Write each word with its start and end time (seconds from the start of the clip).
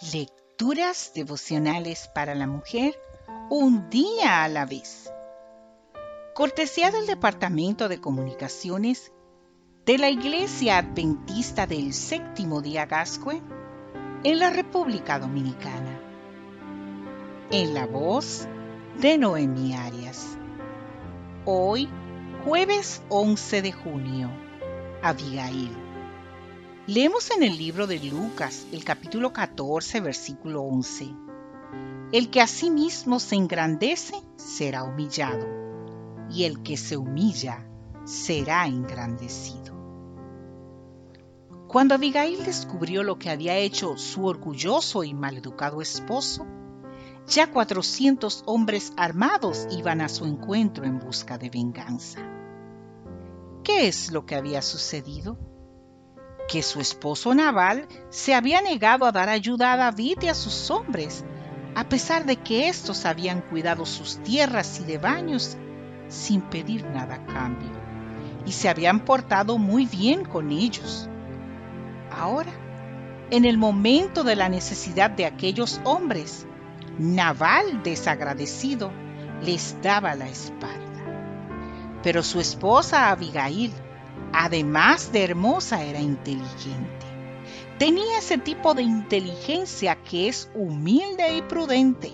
Lecturas 0.00 1.12
devocionales 1.14 2.08
para 2.12 2.34
la 2.34 2.46
mujer 2.46 2.98
un 3.50 3.88
día 3.90 4.42
a 4.42 4.48
la 4.48 4.64
vez. 4.64 5.12
Cortesía 6.34 6.90
del 6.90 7.06
Departamento 7.06 7.88
de 7.88 8.00
Comunicaciones 8.00 9.12
de 9.84 9.98
la 9.98 10.08
Iglesia 10.08 10.78
Adventista 10.78 11.66
del 11.66 11.92
Séptimo 11.92 12.62
Día 12.62 12.86
Gascue 12.86 13.42
en 14.24 14.38
la 14.38 14.50
República 14.50 15.18
Dominicana. 15.18 16.00
En 17.50 17.74
la 17.74 17.86
voz 17.86 18.48
de 19.00 19.18
Noemi 19.18 19.74
Arias. 19.74 20.36
Hoy, 21.44 21.88
jueves 22.44 23.02
11 23.08 23.62
de 23.62 23.72
junio, 23.72 24.30
Abigail. 25.02 25.91
Leemos 26.88 27.30
en 27.30 27.44
el 27.44 27.56
libro 27.58 27.86
de 27.86 28.00
Lucas, 28.00 28.66
el 28.72 28.82
capítulo 28.82 29.32
14, 29.32 30.00
versículo 30.00 30.62
11. 30.62 31.14
El 32.10 32.28
que 32.28 32.40
a 32.40 32.48
sí 32.48 32.70
mismo 32.70 33.20
se 33.20 33.36
engrandece 33.36 34.20
será 34.34 34.82
humillado, 34.82 35.46
y 36.28 36.42
el 36.42 36.64
que 36.64 36.76
se 36.76 36.96
humilla 36.96 37.64
será 38.04 38.66
engrandecido. 38.66 39.76
Cuando 41.68 41.94
Abigail 41.94 42.44
descubrió 42.44 43.04
lo 43.04 43.16
que 43.16 43.30
había 43.30 43.56
hecho 43.58 43.96
su 43.96 44.26
orgulloso 44.26 45.04
y 45.04 45.14
maleducado 45.14 45.82
esposo, 45.82 46.44
ya 47.28 47.48
400 47.52 48.42
hombres 48.44 48.92
armados 48.96 49.68
iban 49.70 50.00
a 50.00 50.08
su 50.08 50.24
encuentro 50.24 50.84
en 50.84 50.98
busca 50.98 51.38
de 51.38 51.48
venganza. 51.48 52.28
¿Qué 53.62 53.86
es 53.86 54.10
lo 54.10 54.26
que 54.26 54.34
había 54.34 54.62
sucedido? 54.62 55.38
Que 56.52 56.62
su 56.62 56.82
esposo 56.82 57.34
Naval 57.34 57.88
se 58.10 58.34
había 58.34 58.60
negado 58.60 59.06
a 59.06 59.12
dar 59.12 59.30
ayuda 59.30 59.72
a 59.72 59.76
David 59.78 60.18
y 60.20 60.28
a 60.28 60.34
sus 60.34 60.70
hombres, 60.70 61.24
a 61.74 61.88
pesar 61.88 62.26
de 62.26 62.36
que 62.36 62.68
éstos 62.68 63.06
habían 63.06 63.40
cuidado 63.40 63.86
sus 63.86 64.18
tierras 64.18 64.78
y 64.78 64.84
de 64.84 64.98
baños 64.98 65.56
sin 66.08 66.42
pedir 66.42 66.84
nada 66.84 67.14
a 67.14 67.24
cambio, 67.24 67.70
y 68.44 68.52
se 68.52 68.68
habían 68.68 69.00
portado 69.00 69.56
muy 69.56 69.86
bien 69.86 70.26
con 70.26 70.50
ellos. 70.50 71.08
Ahora, 72.10 72.52
en 73.30 73.46
el 73.46 73.56
momento 73.56 74.22
de 74.22 74.36
la 74.36 74.50
necesidad 74.50 75.10
de 75.10 75.24
aquellos 75.24 75.80
hombres, 75.84 76.46
Naval, 76.98 77.82
desagradecido, 77.82 78.92
les 79.42 79.80
daba 79.80 80.14
la 80.14 80.28
espalda. 80.28 81.98
Pero 82.02 82.22
su 82.22 82.40
esposa 82.40 83.08
Abigail, 83.08 83.72
además 84.32 85.12
de 85.12 85.24
hermosa, 85.24 85.84
era 85.84 86.00
inteligente. 86.00 87.06
Tenía 87.78 88.18
ese 88.18 88.38
tipo 88.38 88.74
de 88.74 88.82
inteligencia 88.82 89.96
que 90.02 90.28
es 90.28 90.50
humilde 90.54 91.36
y 91.36 91.42
prudente. 91.42 92.12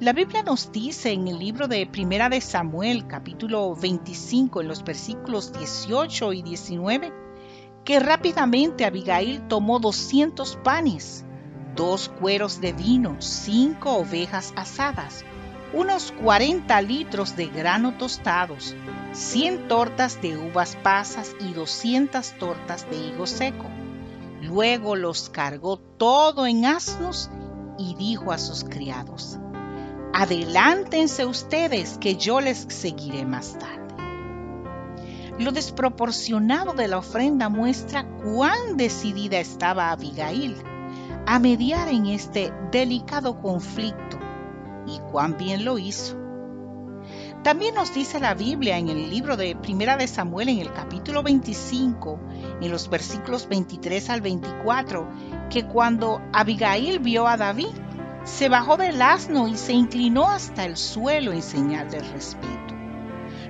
La 0.00 0.12
Biblia 0.12 0.42
nos 0.42 0.70
dice 0.70 1.12
en 1.12 1.26
el 1.28 1.38
libro 1.38 1.66
de 1.68 1.86
Primera 1.86 2.28
de 2.28 2.40
Samuel, 2.40 3.06
capítulo 3.06 3.74
25, 3.74 4.60
en 4.60 4.68
los 4.68 4.84
versículos 4.84 5.52
18 5.52 6.32
y 6.32 6.42
19, 6.42 7.12
que 7.84 7.98
rápidamente 7.98 8.84
Abigail 8.84 9.48
tomó 9.48 9.80
200 9.80 10.56
panes 10.62 11.24
dos 11.78 12.08
cueros 12.08 12.60
de 12.60 12.72
vino, 12.72 13.14
cinco 13.20 13.98
ovejas 13.98 14.52
asadas, 14.56 15.24
unos 15.72 16.12
40 16.12 16.80
litros 16.82 17.36
de 17.36 17.46
grano 17.46 17.94
tostados, 17.94 18.74
100 19.12 19.68
tortas 19.68 20.20
de 20.22 20.36
uvas 20.36 20.76
pasas 20.76 21.34
y 21.40 21.52
200 21.52 22.38
tortas 22.38 22.88
de 22.90 22.96
higo 22.96 23.26
seco. 23.26 23.66
Luego 24.40 24.96
los 24.96 25.28
cargó 25.28 25.78
todo 25.78 26.46
en 26.46 26.64
asnos 26.64 27.30
y 27.78 27.94
dijo 27.96 28.32
a 28.32 28.38
sus 28.38 28.64
criados, 28.64 29.38
Adelántense 30.14 31.26
ustedes 31.26 31.98
que 31.98 32.16
yo 32.16 32.40
les 32.40 32.66
seguiré 32.68 33.24
más 33.24 33.58
tarde. 33.58 33.78
Lo 35.38 35.52
desproporcionado 35.52 36.72
de 36.72 36.88
la 36.88 36.98
ofrenda 36.98 37.48
muestra 37.48 38.04
cuán 38.24 38.76
decidida 38.76 39.38
estaba 39.38 39.92
Abigail 39.92 40.56
a 41.26 41.38
mediar 41.38 41.88
en 41.88 42.06
este 42.06 42.52
delicado 42.72 43.40
conflicto 43.40 44.17
y 44.88 44.98
cuán 45.10 45.36
bien 45.36 45.64
lo 45.64 45.78
hizo. 45.78 46.16
También 47.42 47.74
nos 47.74 47.94
dice 47.94 48.18
la 48.20 48.34
Biblia 48.34 48.78
en 48.78 48.88
el 48.88 49.08
libro 49.08 49.36
de 49.36 49.54
Primera 49.54 49.96
de 49.96 50.08
Samuel 50.08 50.48
en 50.48 50.58
el 50.58 50.72
capítulo 50.72 51.22
25, 51.22 52.20
en 52.60 52.70
los 52.70 52.90
versículos 52.90 53.48
23 53.48 54.10
al 54.10 54.20
24, 54.20 55.08
que 55.48 55.66
cuando 55.66 56.20
Abigail 56.32 56.98
vio 56.98 57.26
a 57.26 57.36
David, 57.36 57.74
se 58.24 58.48
bajó 58.48 58.76
del 58.76 59.00
asno 59.00 59.48
y 59.48 59.56
se 59.56 59.72
inclinó 59.72 60.28
hasta 60.28 60.64
el 60.64 60.76
suelo 60.76 61.32
en 61.32 61.42
señal 61.42 61.88
de 61.90 62.00
respeto. 62.00 62.74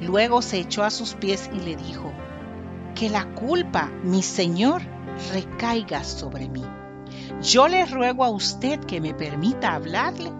Luego 0.00 0.42
se 0.42 0.58
echó 0.58 0.84
a 0.84 0.90
sus 0.90 1.14
pies 1.14 1.50
y 1.52 1.60
le 1.60 1.76
dijo, 1.76 2.12
que 2.94 3.08
la 3.08 3.24
culpa, 3.34 3.90
mi 4.02 4.22
Señor, 4.22 4.82
recaiga 5.32 6.04
sobre 6.04 6.48
mí. 6.48 6.64
Yo 7.40 7.66
le 7.66 7.86
ruego 7.86 8.24
a 8.24 8.30
usted 8.30 8.80
que 8.80 9.00
me 9.00 9.14
permita 9.14 9.74
hablarle 9.74 10.30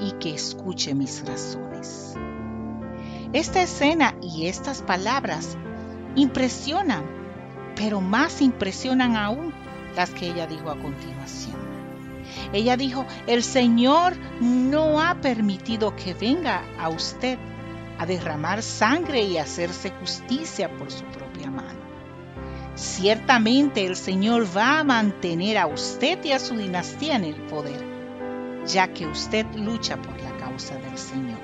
y 0.00 0.12
que 0.12 0.34
escuche 0.34 0.94
mis 0.94 1.24
razones. 1.26 2.14
Esta 3.32 3.62
escena 3.62 4.14
y 4.22 4.46
estas 4.46 4.82
palabras 4.82 5.56
impresionan, 6.14 7.04
pero 7.76 8.00
más 8.00 8.40
impresionan 8.40 9.16
aún 9.16 9.52
las 9.94 10.10
que 10.10 10.28
ella 10.28 10.46
dijo 10.46 10.70
a 10.70 10.78
continuación. 10.78 11.56
Ella 12.52 12.76
dijo, 12.76 13.04
el 13.26 13.42
Señor 13.42 14.16
no 14.40 15.00
ha 15.00 15.20
permitido 15.20 15.94
que 15.96 16.14
venga 16.14 16.62
a 16.78 16.88
usted 16.88 17.38
a 17.98 18.06
derramar 18.06 18.62
sangre 18.62 19.22
y 19.22 19.38
hacerse 19.38 19.90
justicia 19.90 20.70
por 20.76 20.90
su 20.90 21.04
propia 21.06 21.50
mano. 21.50 21.78
Ciertamente 22.74 23.84
el 23.84 23.96
Señor 23.96 24.46
va 24.56 24.78
a 24.78 24.84
mantener 24.84 25.58
a 25.58 25.66
usted 25.66 26.24
y 26.24 26.32
a 26.32 26.38
su 26.38 26.56
dinastía 26.56 27.16
en 27.16 27.24
el 27.24 27.34
poder, 27.34 27.97
ya 28.68 28.92
que 28.92 29.06
usted 29.06 29.46
lucha 29.54 29.96
por 29.96 30.20
la 30.20 30.36
causa 30.36 30.76
del 30.76 30.98
Señor. 30.98 31.38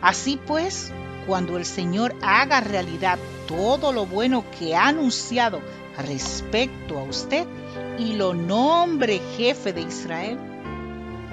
Así 0.00 0.40
pues, 0.46 0.92
cuando 1.26 1.56
el 1.58 1.66
Señor 1.66 2.14
haga 2.22 2.60
realidad 2.60 3.18
todo 3.46 3.92
lo 3.92 4.06
bueno 4.06 4.44
que 4.58 4.74
ha 4.74 4.88
anunciado 4.88 5.60
respecto 5.98 6.98
a 6.98 7.02
usted 7.02 7.46
y 7.98 8.14
lo 8.14 8.32
nombre 8.32 9.20
jefe 9.36 9.72
de 9.72 9.82
Israel, 9.82 10.38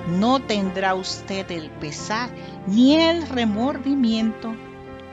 no 0.09 0.41
tendrá 0.41 0.95
usted 0.95 1.49
el 1.51 1.69
pesar 1.69 2.29
ni 2.65 2.95
el 2.95 3.27
remordimiento 3.27 4.55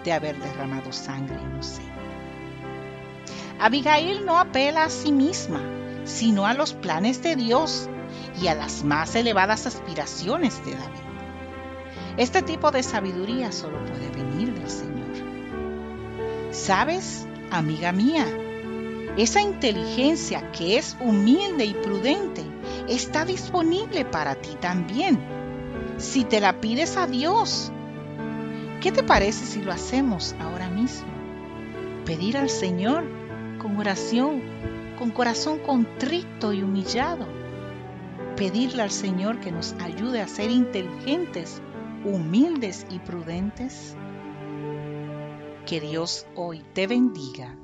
de 0.05 0.13
haber 0.13 0.39
derramado 0.39 0.93
sangre 0.93 1.37
inocente. 1.41 1.93
Abigail 3.61 4.25
no 4.25 4.39
apela 4.39 4.85
a 4.85 4.91
sí 4.91 5.13
misma, 5.13 5.61
sino 6.05 6.47
a 6.47 6.55
los 6.55 6.75
planes 6.75 7.23
de 7.23 7.37
Dios 7.37 7.89
y 8.41 8.49
a 8.49 8.55
las 8.55 8.85
más 8.85 9.15
elevadas 9.15 9.67
aspiraciones 9.67 10.65
de 10.65 10.73
David. 10.73 11.15
Este 12.17 12.43
tipo 12.43 12.71
de 12.71 12.83
sabiduría 12.83 13.53
solo 13.53 13.85
puede 13.87 14.11
venir 14.11 14.55
del 14.55 14.71
Señor. 14.71 14.95
¿Sabes, 16.53 17.27
amiga 17.51 17.93
mía? 17.93 18.27
Esa 19.17 19.41
inteligencia 19.41 20.51
que 20.53 20.77
es 20.77 20.97
humilde 21.01 21.65
y 21.65 21.75
prudente 21.75 22.43
está 22.89 23.25
disponible 23.25 24.05
para 24.05 24.35
ti 24.35 24.57
también, 24.61 25.19
si 25.99 26.25
te 26.25 26.41
la 26.41 26.61
pides 26.61 26.97
a 26.97 27.07
Dios. 27.07 27.73
¿Qué 28.81 28.93
te 28.93 29.03
parece 29.03 29.47
si 29.47 29.63
lo 29.63 29.73
hacemos 29.73 30.35
ahora 30.41 30.69
mismo? 30.69 31.09
Pedir 32.05 32.37
al 32.37 32.51
Señor 32.51 33.05
con 33.59 33.77
oración, 33.79 34.43
con 34.99 35.11
corazón 35.11 35.59
contrito 35.59 36.53
y 36.53 36.63
humillado. 36.63 37.27
Pedirle 38.37 38.83
al 38.83 38.91
Señor 38.91 39.39
que 39.39 39.53
nos 39.53 39.75
ayude 39.75 40.21
a 40.21 40.27
ser 40.27 40.51
inteligentes, 40.51 41.63
humildes 42.05 42.85
y 42.91 42.99
prudentes. 42.99 43.97
Que 45.67 45.81
Dios 45.81 46.27
hoy 46.35 46.65
te 46.73 46.89
bendiga, 46.89 47.57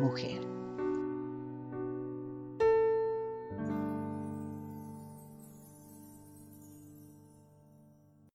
mujer. 0.00 0.53